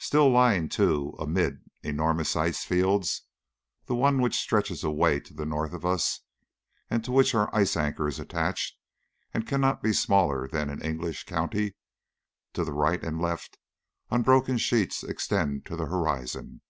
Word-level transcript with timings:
Still 0.00 0.28
lying 0.28 0.68
to 0.70 1.14
amid 1.20 1.60
enormous 1.84 2.34
ice 2.34 2.64
fields. 2.64 3.22
The 3.86 3.94
one 3.94 4.20
which 4.20 4.36
stretches 4.40 4.82
away 4.82 5.20
to 5.20 5.32
the 5.32 5.46
north 5.46 5.72
of 5.72 5.86
us, 5.86 6.22
and 6.88 7.04
to 7.04 7.12
which 7.12 7.36
our 7.36 7.48
ice 7.54 7.76
anchor 7.76 8.08
is 8.08 8.18
attached, 8.18 8.76
cannot 9.46 9.80
be 9.80 9.92
smaller 9.92 10.48
than 10.48 10.70
an 10.70 10.82
English 10.82 11.22
county. 11.22 11.76
To 12.54 12.64
the 12.64 12.72
right 12.72 13.04
and 13.04 13.22
left 13.22 13.58
unbroken 14.10 14.58
sheets 14.58 15.04
extend 15.04 15.64
to 15.66 15.76
the 15.76 15.86
horizon. 15.86 16.62